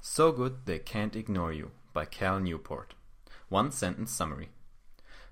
[0.00, 2.94] So Good They Can't Ignore You by Cal Newport.
[3.48, 4.50] One sentence summary.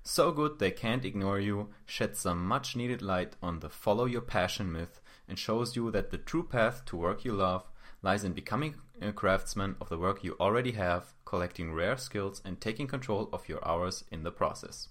[0.03, 4.21] So Good They Can't Ignore You sheds some much needed light on the follow your
[4.21, 7.63] passion myth and shows you that the true path to work you love
[8.03, 12.59] lies in becoming a craftsman of the work you already have, collecting rare skills, and
[12.59, 14.89] taking control of your hours in the process.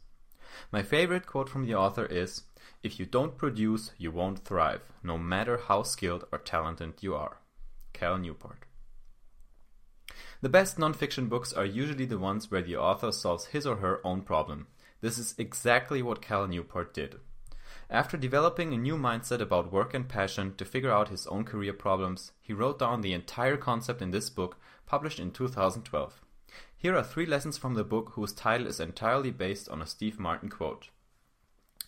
[0.72, 2.44] My favorite quote from the author is
[2.82, 7.40] If you don't produce, you won't thrive, no matter how skilled or talented you are.
[7.92, 8.64] Cal Newport.
[10.42, 14.06] The best nonfiction books are usually the ones where the author solves his or her
[14.06, 14.66] own problem.
[15.00, 17.16] This is exactly what Cal Newport did.
[17.88, 21.72] After developing a new mindset about work and passion to figure out his own career
[21.72, 26.20] problems, he wrote down the entire concept in this book, published in 2012.
[26.76, 30.18] Here are three lessons from the book whose title is entirely based on a Steve
[30.18, 30.88] Martin quote.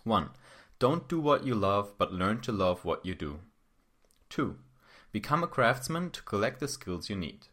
[0.04, 0.30] 1.
[0.78, 3.40] Don't do what you love, but learn to love what you do.
[4.30, 4.56] 2.
[5.10, 7.48] Become a craftsman to collect the skills you need.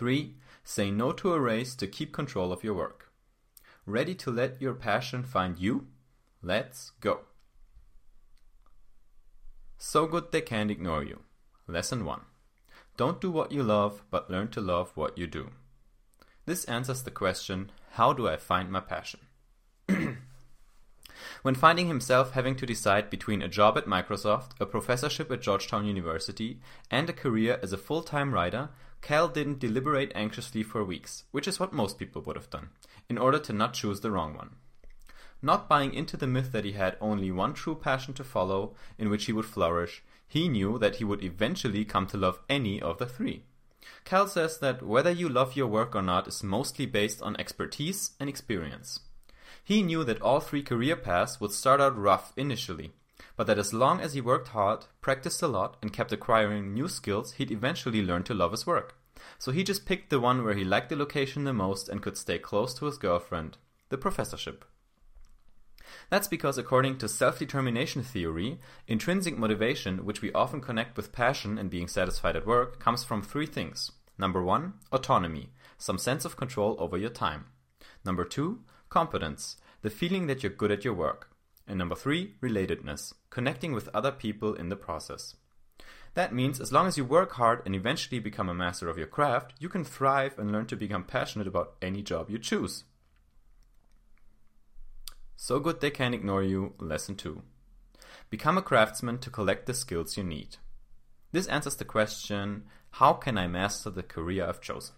[0.00, 0.34] 3.
[0.64, 3.12] Say no to a race to keep control of your work.
[3.84, 5.88] Ready to let your passion find you?
[6.42, 7.20] Let's go.
[9.76, 11.20] So good they can't ignore you.
[11.66, 12.22] Lesson 1.
[12.96, 15.50] Don't do what you love, but learn to love what you do.
[16.46, 19.20] This answers the question How do I find my passion?
[21.42, 25.86] When finding himself having to decide between a job at Microsoft, a professorship at Georgetown
[25.86, 26.60] University,
[26.90, 28.68] and a career as a full time writer,
[29.00, 32.68] Cal didn't deliberate anxiously for weeks, which is what most people would have done,
[33.08, 34.50] in order to not choose the wrong one.
[35.42, 39.08] Not buying into the myth that he had only one true passion to follow, in
[39.08, 42.98] which he would flourish, he knew that he would eventually come to love any of
[42.98, 43.44] the three.
[44.04, 48.10] Cal says that whether you love your work or not is mostly based on expertise
[48.20, 49.00] and experience.
[49.70, 52.90] He knew that all three career paths would start out rough initially,
[53.36, 56.88] but that as long as he worked hard, practiced a lot, and kept acquiring new
[56.88, 58.96] skills, he'd eventually learn to love his work.
[59.38, 62.16] So he just picked the one where he liked the location the most and could
[62.16, 63.58] stay close to his girlfriend,
[63.90, 64.64] the professorship.
[66.08, 68.58] That's because, according to self determination theory,
[68.88, 73.22] intrinsic motivation, which we often connect with passion and being satisfied at work, comes from
[73.22, 73.92] three things.
[74.18, 77.44] Number one, autonomy, some sense of control over your time.
[78.04, 81.30] Number two, competence, the feeling that you're good at your work.
[81.66, 85.36] And number three, relatedness, connecting with other people in the process.
[86.14, 89.06] That means as long as you work hard and eventually become a master of your
[89.06, 92.84] craft, you can thrive and learn to become passionate about any job you choose.
[95.36, 97.40] So good they can't ignore you, lesson 2.
[98.28, 100.56] Become a craftsman to collect the skills you need.
[101.32, 102.64] This answers the question
[102.94, 104.96] how can I master the career I've chosen?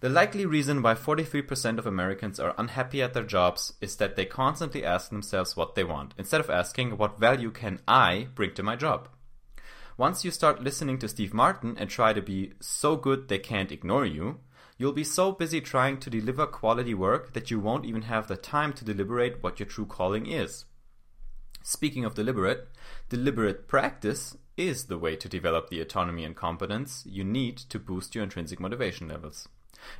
[0.00, 4.24] The likely reason why 43% of Americans are unhappy at their jobs is that they
[4.24, 8.62] constantly ask themselves what they want, instead of asking what value can I bring to
[8.62, 9.08] my job.
[9.96, 13.72] Once you start listening to Steve Martin and try to be so good they can't
[13.72, 14.40] ignore you,
[14.78, 18.36] You'll be so busy trying to deliver quality work that you won't even have the
[18.36, 20.66] time to deliberate what your true calling is.
[21.62, 22.68] Speaking of deliberate,
[23.08, 28.14] deliberate practice is the way to develop the autonomy and competence you need to boost
[28.14, 29.48] your intrinsic motivation levels.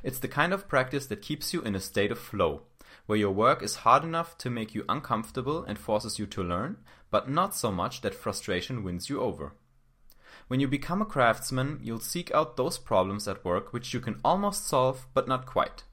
[0.03, 2.63] It's the kind of practice that keeps you in a state of flow,
[3.05, 6.77] where your work is hard enough to make you uncomfortable and forces you to learn,
[7.09, 9.53] but not so much that frustration wins you over.
[10.47, 14.19] When you become a craftsman, you'll seek out those problems at work which you can
[14.23, 15.83] almost solve, but not quite.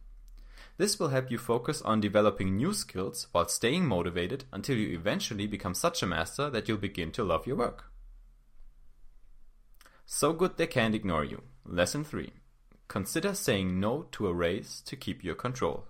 [0.76, 5.46] This will help you focus on developing new skills while staying motivated until you eventually
[5.46, 7.84] become such a master that you'll begin to love your work.
[10.06, 11.42] So good they can't ignore you.
[11.64, 12.32] Lesson 3.
[12.88, 15.84] Consider saying no to a race to keep your control.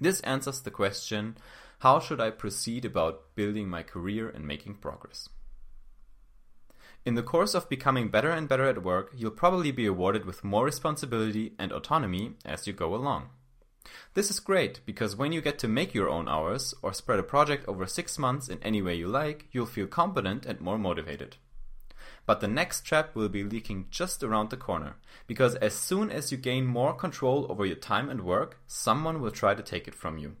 [0.00, 1.36] This answers the question
[1.80, 5.28] how should I proceed about building my career and making progress?
[7.04, 10.42] In the course of becoming better and better at work, you'll probably be awarded with
[10.42, 13.28] more responsibility and autonomy as you go along.
[14.14, 17.22] This is great because when you get to make your own hours or spread a
[17.22, 21.36] project over six months in any way you like, you'll feel competent and more motivated.
[22.26, 24.96] But the next trap will be leaking just around the corner,
[25.26, 29.30] because as soon as you gain more control over your time and work, someone will
[29.30, 30.36] try to take it from you.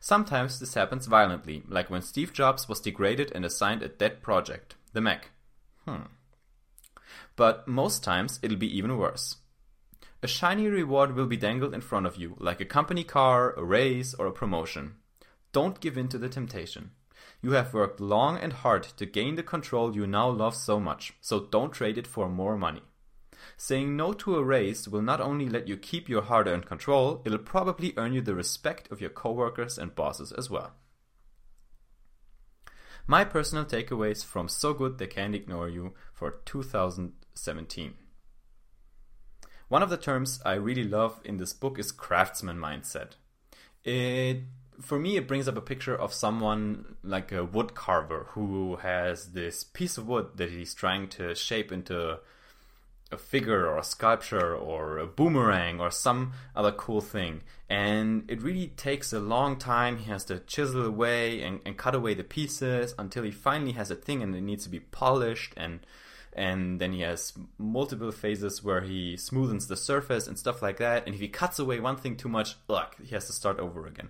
[0.00, 4.76] Sometimes this happens violently, like when Steve Jobs was degraded and assigned a dead project,
[4.92, 5.30] the Mac.
[5.86, 6.08] Hmm.
[7.36, 9.36] But most times it'll be even worse.
[10.22, 13.64] A shiny reward will be dangled in front of you, like a company car, a
[13.64, 14.96] raise, or a promotion.
[15.52, 16.90] Don't give in to the temptation.
[17.42, 21.14] You have worked long and hard to gain the control you now love so much,
[21.20, 22.82] so don't trade it for more money.
[23.56, 27.20] Saying no to a raise will not only let you keep your hard earned control,
[27.24, 30.72] it'll probably earn you the respect of your coworkers and bosses as well.
[33.06, 37.94] My personal takeaways from So Good They Can't Ignore You for 2017.
[39.68, 43.12] one of the terms I really love in this book is craftsman mindset.
[43.82, 44.44] It
[44.80, 49.32] for me it brings up a picture of someone like a wood carver who has
[49.32, 52.18] this piece of wood that he's trying to shape into
[53.14, 57.42] a figure or a sculpture or a boomerang or some other cool thing.
[57.68, 59.98] And it really takes a long time.
[59.98, 63.90] He has to chisel away and, and cut away the pieces until he finally has
[63.90, 65.80] a thing and it needs to be polished and
[66.36, 71.06] and then he has multiple phases where he smoothens the surface and stuff like that.
[71.06, 73.86] And if he cuts away one thing too much, ugh, he has to start over
[73.86, 74.08] again.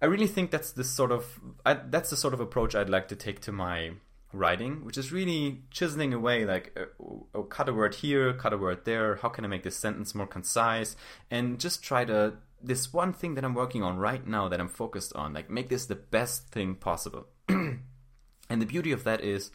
[0.00, 3.08] I really think that's the sort of I, that's the sort of approach I'd like
[3.08, 3.92] to take to my
[4.32, 8.58] writing, which is really chiseling away like oh, oh, cut a word here, cut a
[8.58, 9.16] word there.
[9.16, 10.96] How can I make this sentence more concise?
[11.30, 14.68] And just try to this one thing that I'm working on right now that I'm
[14.68, 17.26] focused on, like make this the best thing possible.
[17.48, 17.82] and
[18.48, 19.50] the beauty of that is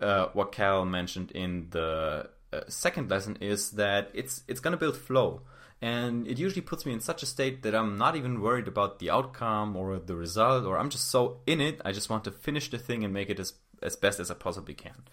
[0.00, 4.78] uh, what Cal mentioned in the uh, second lesson is that it's it's going to
[4.78, 5.42] build flow
[5.82, 8.98] and it usually puts me in such a state that I'm not even worried about
[8.98, 12.30] the outcome or the result or I'm just so in it I just want to
[12.30, 15.04] finish the thing and make it as as best as I possibly can.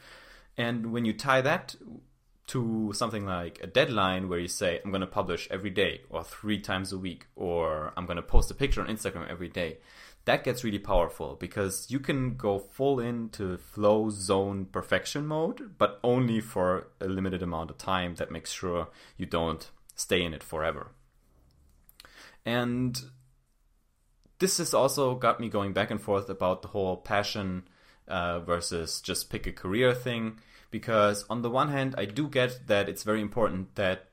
[0.58, 1.76] And when you tie that
[2.52, 6.24] to something like a deadline where you say I'm going to publish every day or
[6.24, 9.78] 3 times a week or I'm going to post a picture on Instagram every day
[10.26, 16.00] that gets really powerful because you can go full into flow zone perfection mode, but
[16.04, 20.44] only for a limited amount of time that makes sure you don't stay in it
[20.44, 20.92] forever.
[22.46, 23.00] And
[24.40, 27.64] this has also got me going back and forth about the whole passion
[28.08, 30.40] uh, versus just pick a career thing.
[30.72, 34.08] Because on the one hand, I do get that it's very important that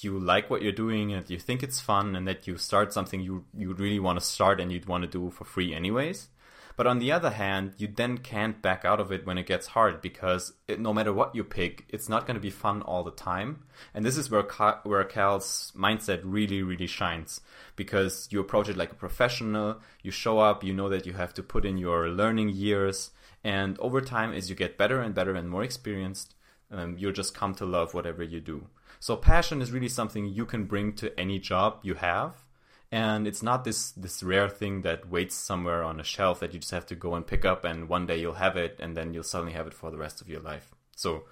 [0.00, 3.20] you like what you're doing and you think it's fun and that you start something
[3.20, 6.28] you you really want to start and you'd want to do for free anyways.
[6.74, 9.66] But on the other hand, you then can't back out of it when it gets
[9.68, 13.04] hard because it, no matter what you pick, it's not going to be fun all
[13.04, 13.64] the time.
[13.92, 14.42] And this is where
[14.84, 17.40] where Cal's mindset really really shines
[17.76, 19.80] because you approach it like a professional.
[20.02, 23.10] You show up, you know that you have to put in your learning years,
[23.44, 26.34] and over time, as you get better and better and more experienced,
[26.70, 28.68] um, you'll just come to love whatever you do.
[29.00, 32.44] So passion is really something you can bring to any job you have.
[32.90, 36.60] And it's not this this rare thing that waits somewhere on a shelf that you
[36.60, 39.14] just have to go and pick up and one day you'll have it and then
[39.14, 40.74] you'll suddenly have it for the rest of your life.
[40.94, 41.24] So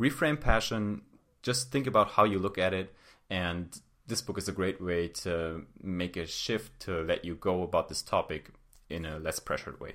[0.00, 1.02] reframe passion,
[1.42, 2.94] just think about how you look at it
[3.28, 7.62] and this book is a great way to make a shift to let you go
[7.62, 8.50] about this topic
[8.88, 9.92] in a less pressured way.